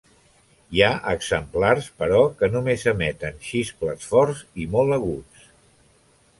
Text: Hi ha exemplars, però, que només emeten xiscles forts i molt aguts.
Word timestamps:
Hi 0.77 0.79
ha 0.87 0.87
exemplars, 1.15 1.89
però, 1.99 2.23
que 2.41 2.49
només 2.57 2.87
emeten 2.93 3.39
xiscles 3.51 4.11
forts 4.15 4.43
i 4.65 4.69
molt 4.77 4.99
aguts. 5.01 5.49